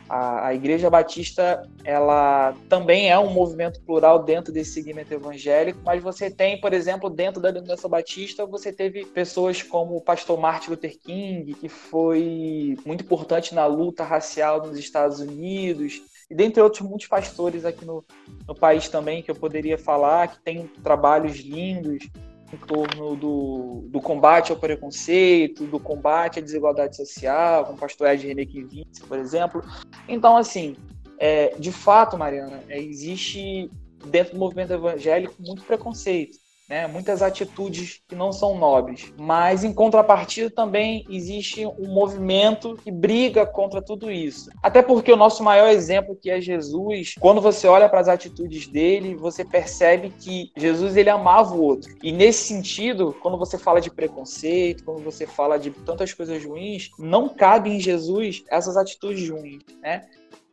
[0.10, 6.02] A, a, Igreja Batista, ela também é um movimento plural dentro desse segmento evangélico, mas
[6.02, 10.70] você tem, por exemplo, dentro da denominação batista, você teve pessoas como o pastor Martin
[10.70, 16.88] Luther King, que foi muito importante na luta racial nos Estados Unidos, e dentre outros
[16.88, 18.04] muitos pastores aqui no,
[18.48, 22.10] no país também, que eu poderia falar, que tem trabalhos lindos,
[22.52, 28.08] em torno do, do combate ao preconceito, do combate à desigualdade social, com o pastor
[28.08, 29.62] Ed René Kivitz, por exemplo.
[30.08, 30.76] Então, assim,
[31.18, 33.70] é, de fato, Mariana, é, existe
[34.06, 36.86] dentro do movimento evangélico muito preconceito né?
[36.88, 39.14] muitas atitudes que não são nobres.
[39.18, 44.50] Mas, em contrapartida, também existe um movimento que briga contra tudo isso.
[44.62, 48.68] Até porque o nosso maior exemplo, que é Jesus, quando você olha para as atitudes
[48.68, 51.96] dele, você percebe que Jesus ele amava o outro.
[52.04, 56.90] E nesse sentido, quando você fala de preconceito, quando você fala de tantas coisas ruins,
[57.00, 60.06] não cabe em Jesus essas atitudes ruins, né?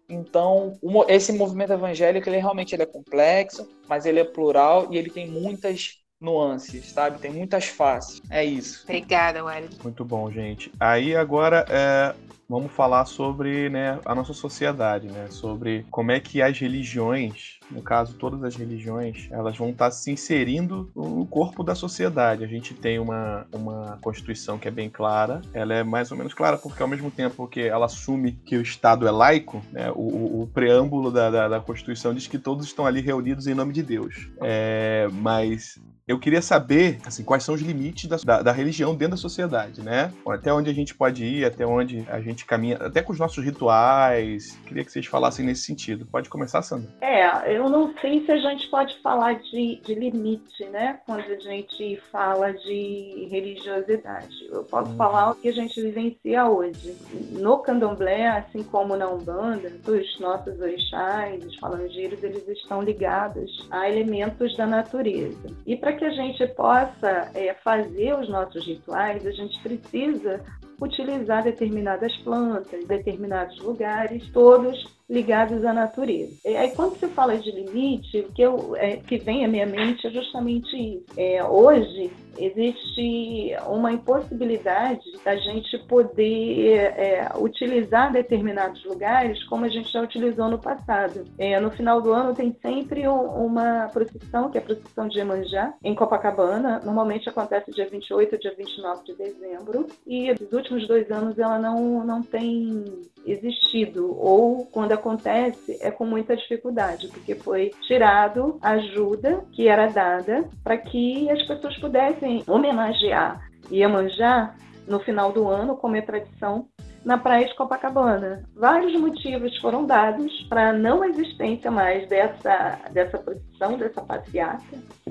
[0.09, 5.09] Então, esse movimento evangélico, ele realmente ele é complexo, mas ele é plural e ele
[5.09, 7.19] tem muitas nuances, sabe?
[7.19, 8.23] Tem muitas faces.
[8.31, 8.85] É isso.
[8.85, 9.83] Obrigada, Wellington.
[9.83, 10.73] Muito bom, gente.
[10.81, 12.15] Aí agora é,
[12.49, 15.27] vamos falar sobre né, a nossa sociedade, né?
[15.31, 20.11] Sobre como é que as religiões, no caso todas as religiões, elas vão estar se
[20.11, 22.45] inserindo no corpo da sociedade.
[22.45, 25.43] A gente tem uma, uma constituição que é bem clara.
[25.53, 28.63] Ela é mais ou menos clara porque ao mesmo tempo que ela assume que o
[28.63, 32.87] Estado é laico, né, o, o preâmbulo da, da, da, Constituição diz que todos estão
[32.87, 34.29] ali reunidos em nome de Deus.
[34.43, 39.13] É, mas eu queria saber assim, quais são os limites da, da, da, religião dentro
[39.13, 40.13] da sociedade, né?
[40.29, 43.43] Até onde a gente pode ir, até onde a gente caminha, até com os nossos
[43.43, 44.59] rituais.
[44.67, 46.05] Queria que vocês falassem nesse sentido.
[46.05, 46.91] Pode começar, Sandra?
[47.01, 51.01] É, eu não sei se a gente pode falar de, de limite, né?
[51.07, 54.47] Quando a gente fala de religiosidade.
[54.51, 54.97] Eu posso hum.
[54.97, 56.95] falar o que a gente vivencia hoje.
[57.31, 63.89] No candomblé, assim como na Umbanda, os nossos orixás, os falangeiros, eles estão ligados a
[63.89, 65.47] elementos da natureza.
[65.67, 70.41] E para que a gente possa é, fazer os nossos rituais, a gente precisa
[70.81, 76.35] utilizar determinadas plantas, determinados lugares, todos ligados à natureza.
[76.45, 79.67] E aí, quando se fala de limite, o que, eu, é, que vem à minha
[79.67, 81.05] mente é justamente isso.
[81.17, 89.93] É, hoje, existe uma impossibilidade da gente poder é, utilizar determinados lugares como a gente
[89.93, 91.25] já utilizou no passado.
[91.39, 95.75] É, no final do ano tem sempre uma procissão, que é a procissão de Iemanjá,
[95.83, 96.81] em Copacabana.
[96.85, 99.87] Normalmente acontece dia 28 ou dia 29 de dezembro.
[100.07, 102.85] E nos últimos dois anos ela não, não tem
[103.27, 104.17] existido.
[104.19, 110.49] Ou quando acontece, é com muita dificuldade, porque foi tirado a ajuda que era dada
[110.63, 114.55] para que as pessoas pudessem homenagear Iemanjá
[114.87, 116.69] no final do ano, como é tradição,
[117.05, 118.45] na praia de Copacabana.
[118.55, 124.65] Vários motivos foram dados para a não existência mais dessa, dessa procissão, dessa passeata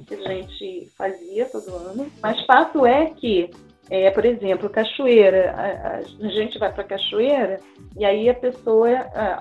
[0.08, 2.08] que a gente fazia todo ano.
[2.22, 3.50] Mas fato é que
[3.90, 5.52] é, por exemplo, cachoeira.
[5.52, 7.60] A, a gente vai para cachoeira
[7.98, 8.90] e aí a pessoa,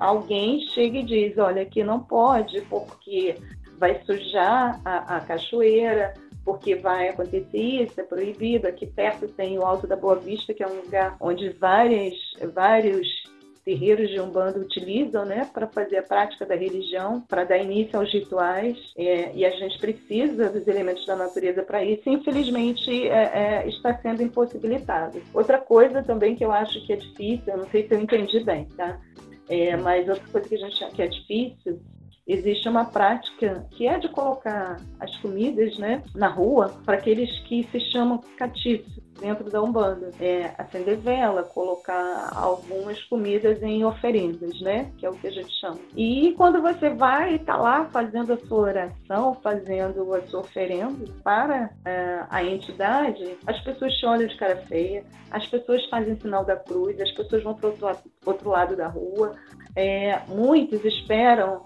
[0.01, 3.37] alguém chega e diz: olha, aqui não pode porque
[3.79, 8.67] vai sujar a, a cachoeira, porque vai acontecer isso, é proibido.
[8.67, 12.15] Aqui perto tem o Alto da Boa Vista, que é um lugar onde várias,
[12.55, 13.25] vários
[13.65, 18.13] terreiros de Umbanda utilizam né, para fazer a prática da religião, para dar início aos
[18.13, 23.69] rituais, é, e a gente precisa dos elementos da natureza para isso, infelizmente é, é,
[23.69, 25.23] está sendo impossibilitado.
[25.33, 28.41] Outra coisa também que eu acho que é difícil, eu não sei se eu entendi
[28.41, 29.01] bem, tá?
[29.49, 31.81] É, mas outra coisa que a gente que é difícil
[32.27, 37.65] existe uma prática que é de colocar as comidas né, na rua para aqueles que
[37.71, 40.11] se chamam catifes dentro da Umbanda.
[40.21, 44.91] É acender vela, colocar algumas comidas em oferendas, né?
[44.99, 45.79] Que é o que a gente chama.
[45.97, 51.05] E quando você vai estar tá lá fazendo a sua oração, fazendo a sua oferenda
[51.23, 56.45] para é, a entidade, as pessoas te olham de cara feia, as pessoas fazem sinal
[56.45, 59.35] da cruz, as pessoas vão para o outro, outro lado da rua,
[59.75, 61.63] é, muitos esperam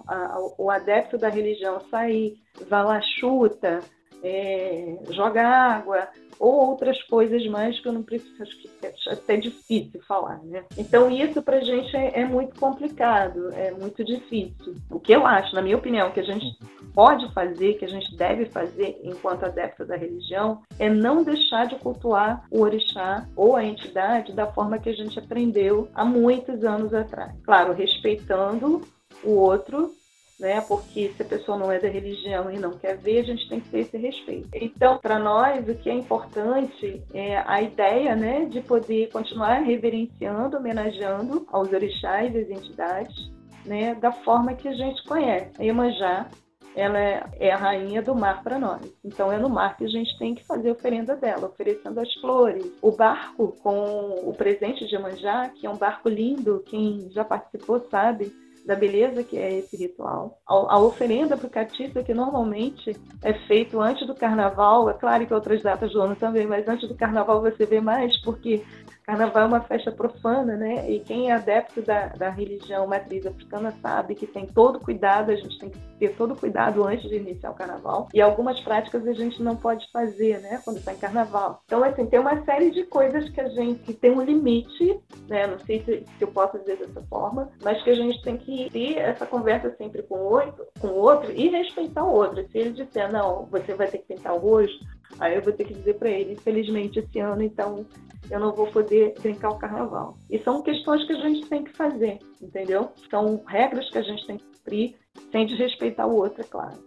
[0.59, 2.37] o adepto da religião sair,
[2.69, 3.81] vai lá, chuta,
[4.23, 9.37] é, joga água, ou outras coisas mais que eu não preciso, acho que é até
[9.37, 10.65] difícil falar, né?
[10.77, 14.75] Então isso para a gente é, é, muito complicado, é muito difícil.
[14.91, 16.47] O que eu acho, na minha opinião, que a gente
[16.95, 21.77] pode fazer, que a gente deve fazer enquanto adepto da religião, é não deixar de
[21.77, 26.95] cultuar o orixá ou a entidade da forma que a gente aprendeu há muitos anos
[26.95, 27.33] atrás.
[27.45, 28.83] Claro, respeitando
[29.23, 29.91] o outro
[30.39, 30.61] né?
[30.61, 33.61] Porque se a pessoa não é da religião e não quer ver, a gente tem
[33.61, 34.49] que ter esse respeito.
[34.55, 40.57] Então, para nós, o que é importante é a ideia, né, de poder continuar reverenciando,
[40.57, 43.31] homenageando aos orixás e às entidades,
[43.65, 45.51] né, da forma que a gente conhece.
[45.59, 46.29] A Iemanjá,
[46.77, 48.83] ela é a rainha do mar para nós.
[49.03, 52.13] Então é no mar que a gente tem que fazer a oferenda dela, oferecendo as
[52.15, 52.71] flores.
[52.83, 57.81] O barco com o presente de Iemanjá, que é um barco lindo, quem já participou
[57.91, 58.31] sabe,
[58.67, 60.41] da beleza que é esse ritual.
[60.45, 65.33] A, oferenda para o catiça, que normalmente é feito antes do carnaval, é claro que
[65.33, 68.63] outras datas do ano também, mas antes do carnaval você vê mais, porque
[69.07, 70.91] Carnaval é uma festa profana, né?
[70.91, 75.37] E quem é adepto da, da religião matriz africana sabe que tem todo cuidado, a
[75.37, 78.09] gente tem que ter todo cuidado antes de iniciar o carnaval.
[78.13, 80.61] E algumas práticas a gente não pode fazer, né?
[80.65, 81.63] Quando está em carnaval.
[81.67, 85.47] Então, assim, tem uma série de coisas que a gente que tem um limite, né?
[85.47, 88.69] Não sei se, se eu posso dizer dessa forma, mas que a gente tem que
[88.71, 92.45] ter essa conversa sempre com o outro, com outro e respeitar o outro.
[92.49, 94.85] Se ele disser, não, você vai ter que pintar o rosto,
[95.21, 97.87] aí eu vou ter que dizer para ele, infelizmente esse ano, então
[98.31, 100.17] eu não vou poder brincar o carnaval.
[100.31, 102.91] E são questões que a gente tem que fazer, entendeu?
[103.11, 104.97] São regras que a gente tem que cumprir,
[105.31, 106.79] sem desrespeitar o outro, é claro.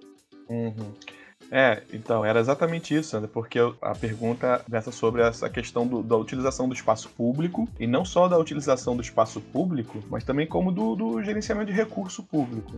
[0.50, 0.94] Uhum.
[1.52, 6.68] É, então, era exatamente isso, porque a pergunta versa sobre essa questão do, da utilização
[6.68, 10.96] do espaço público, e não só da utilização do espaço público, mas também como do,
[10.96, 12.74] do gerenciamento de recurso público.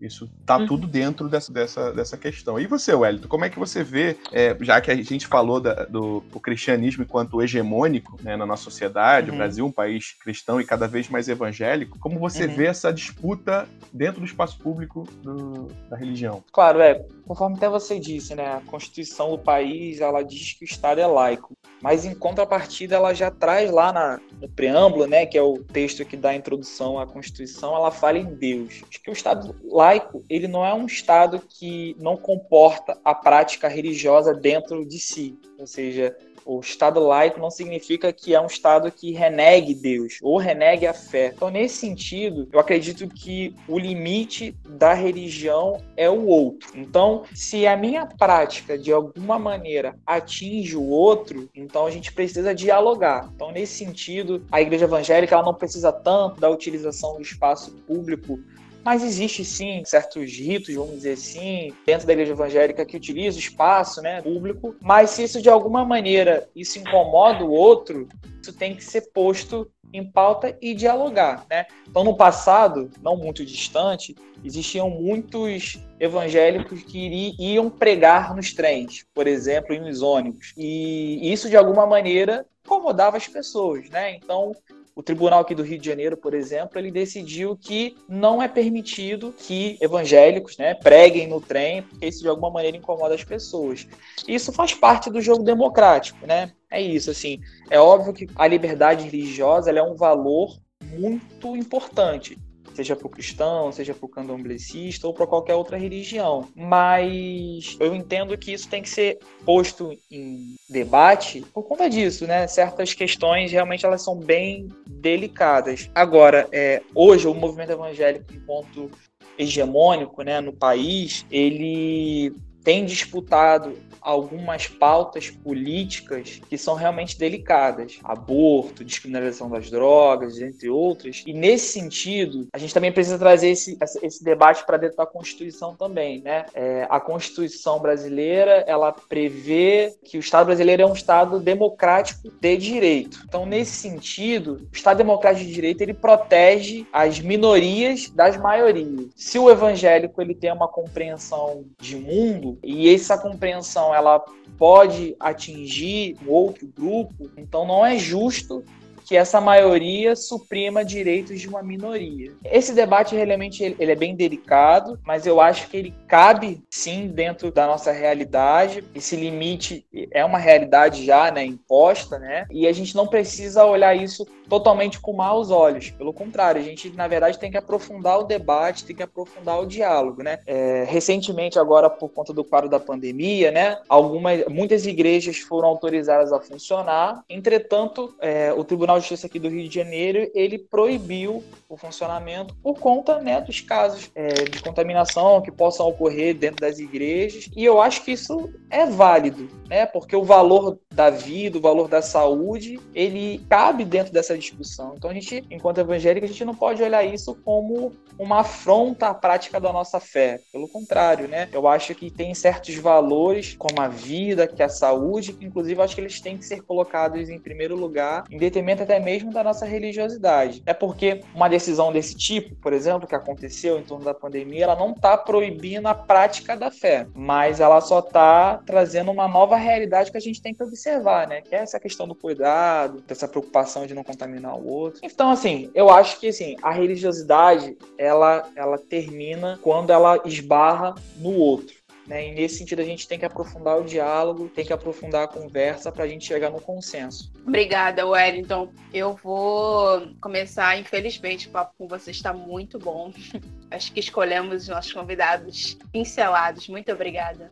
[0.00, 0.66] Isso tá Uhum.
[0.66, 2.60] tudo dentro dessa, dessa, dessa questão.
[2.60, 5.84] E você, Wellington, como é que você vê, é, já que a gente falou da-
[5.86, 9.36] do cristianismo enquanto hegemônico né, na nossa sociedade, Uhum.
[9.36, 12.56] o Brasil um país cristão e cada vez mais evangélico, como você Uhum.
[12.56, 16.44] vê essa disputa dentro do espaço público do- da religião?
[16.52, 17.02] Claro, é.
[17.26, 18.46] Conforme até você disse, né?
[18.54, 21.54] A Constituição do país, ela diz que o Estado é laico.
[21.82, 25.26] Mas em contrapartida, ela já traz lá na- no preâmbulo, né?
[25.26, 28.82] Que é o texto que dá a introdução à Constituição, ela fala em Deus.
[28.88, 29.85] Acho que o Estado laico,
[30.28, 35.38] ele não é um Estado que não comporta a prática religiosa dentro de si.
[35.58, 36.16] Ou seja,
[36.46, 40.94] o Estado laico não significa que é um Estado que renegue Deus ou renegue a
[40.94, 41.32] fé.
[41.34, 46.70] Então, nesse sentido, eu acredito que o limite da religião é o outro.
[46.76, 52.54] Então, se a minha prática de alguma maneira atinge o outro, então a gente precisa
[52.54, 53.28] dialogar.
[53.34, 58.38] Então, nesse sentido, a igreja evangélica ela não precisa tanto da utilização do espaço público
[58.86, 63.40] mas existe sim certos ritos, vamos dizer assim, dentro da igreja evangélica que utiliza o
[63.40, 68.06] espaço né, público, mas se isso de alguma maneira isso incomoda o outro,
[68.40, 71.44] isso tem que ser posto em pauta e dialogar.
[71.50, 71.66] Né?
[71.88, 74.14] Então, no passado, não muito distante,
[74.44, 80.54] existiam muitos evangélicos que iam pregar nos trens, por exemplo, e nos ônibus.
[80.56, 83.90] E isso, de alguma maneira, incomodava as pessoas.
[83.90, 84.14] Né?
[84.14, 84.52] Então,
[84.96, 89.34] o tribunal aqui do Rio de Janeiro, por exemplo, ele decidiu que não é permitido
[89.36, 93.86] que evangélicos né, preguem no trem, porque isso de alguma maneira incomoda as pessoas.
[94.26, 96.50] Isso faz parte do jogo democrático, né?
[96.70, 97.40] É isso, assim.
[97.70, 102.38] É óbvio que a liberdade religiosa é um valor muito importante,
[102.76, 106.48] seja para o cristão, seja para o candomblessista ou para qualquer outra religião.
[106.54, 112.46] Mas eu entendo que isso tem que ser posto em debate por conta disso, né?
[112.46, 115.90] Certas questões realmente elas são bem delicadas.
[115.94, 118.90] Agora, é, hoje o movimento evangélico enquanto
[119.38, 122.32] hegemônico, né, no país, ele
[122.66, 128.00] tem disputado algumas pautas políticas que são realmente delicadas.
[128.02, 131.22] Aborto, descriminalização das drogas, entre outras.
[131.24, 135.76] E nesse sentido, a gente também precisa trazer esse, esse debate para dentro da Constituição
[135.76, 136.20] também.
[136.22, 136.46] Né?
[136.54, 142.56] É, a Constituição brasileira, ela prevê que o Estado brasileiro é um Estado democrático de
[142.56, 143.22] direito.
[143.28, 149.06] Então, nesse sentido, o Estado democrático de direito, ele protege as minorias das maiorias.
[149.14, 154.18] Se o evangélico ele tem uma compreensão de mundo, e essa compreensão ela
[154.58, 158.64] pode atingir outro grupo, então não é justo
[159.06, 162.32] que essa maioria suprima direitos de uma minoria.
[162.44, 167.52] Esse debate realmente ele, é bem delicado, mas eu acho que ele cabe sim dentro
[167.52, 168.82] da nossa realidade.
[168.94, 172.46] Esse limite é uma realidade já, né, imposta, né?
[172.50, 175.90] E a gente não precisa olhar isso totalmente com maus olhos.
[175.90, 179.66] Pelo contrário, a gente na verdade tem que aprofundar o debate, tem que aprofundar o
[179.66, 180.38] diálogo, né?
[180.46, 183.78] É, recentemente agora por conta do quadro da pandemia, né?
[183.88, 187.22] Algumas, muitas igrejas foram autorizadas a funcionar.
[187.28, 192.54] Entretanto, é, o Tribunal de Justiça aqui do Rio de Janeiro ele proibiu o funcionamento
[192.62, 197.48] por conta né, dos casos é, de contaminação que possam ocorrer dentro das igrejas.
[197.56, 199.86] E eu acho que isso é válido, né?
[199.86, 204.94] Porque o valor da vida, o valor da saúde, ele cabe dentro dessa discussão.
[204.96, 209.14] Então a gente, enquanto evangélico, a gente não pode olhar isso como uma afronta à
[209.14, 210.40] prática da nossa fé.
[210.52, 211.48] Pelo contrário, né?
[211.52, 215.94] Eu acho que tem certos valores, como a vida, que a saúde, que inclusive acho
[215.94, 219.66] que eles têm que ser colocados em primeiro lugar, em detrimento até mesmo da nossa
[219.66, 220.62] religiosidade.
[220.66, 224.76] É porque uma decisão desse tipo, por exemplo, que aconteceu em torno da pandemia, ela
[224.76, 230.10] não está proibindo a prática da fé, mas ela só está trazendo uma nova realidade
[230.10, 231.40] que a gente tem que observar, né?
[231.40, 235.00] Que é essa questão do cuidado, dessa preocupação de não contaminar o outro.
[235.02, 241.32] Então, assim, eu acho que assim, a religiosidade, ela, ela termina quando ela esbarra no
[241.32, 241.85] outro.
[242.06, 242.28] Né?
[242.28, 245.90] E nesse sentido, a gente tem que aprofundar o diálogo, tem que aprofundar a conversa
[245.90, 247.32] para a gente chegar no consenso.
[247.46, 248.70] Obrigada, Wellington.
[248.92, 253.12] Eu vou começar, infelizmente, o papo com você está muito bom.
[253.70, 256.68] Acho que escolhemos os nossos convidados pincelados.
[256.68, 257.50] Muito obrigada.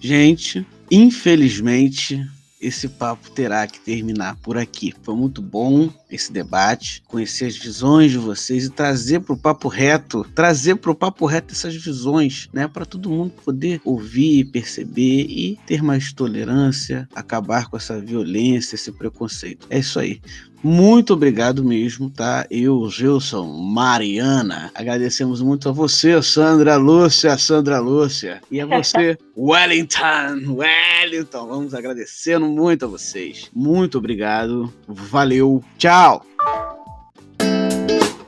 [0.00, 2.20] Gente, infelizmente,
[2.60, 4.94] esse papo terá que terminar por aqui.
[5.02, 9.68] Foi muito bom esse debate, conhecer as visões de vocês e trazer para o papo
[9.68, 15.26] reto, trazer para o papo reto essas visões, né, para todo mundo poder ouvir, perceber
[15.28, 19.66] e ter mais tolerância, acabar com essa violência, esse preconceito.
[19.70, 20.20] É isso aí.
[20.62, 22.46] Muito obrigado mesmo, tá?
[22.50, 30.54] Eu, Gilson, Mariana, agradecemos muito a você, Sandra Lúcia, Sandra Lúcia, e a você, Wellington,
[30.54, 31.46] Wellington.
[31.46, 33.50] Vamos agradecendo muito a vocês.
[33.54, 34.72] Muito obrigado.
[34.88, 35.62] Valeu.
[35.78, 36.24] Tchau.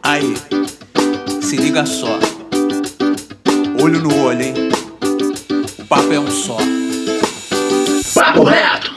[0.03, 0.35] Aí,
[1.43, 2.19] se liga só.
[3.83, 4.55] Olho no olho, hein?
[5.79, 6.57] O papo é um só.
[8.15, 8.88] Papo reto.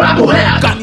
[0.00, 0.79] Papo reto.